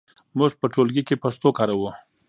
موږ 0.37 0.51
په 0.61 0.65
ټولګي 0.73 1.03
کې 1.07 1.21
پښتو 1.23 1.49
کاروو. 1.57 1.89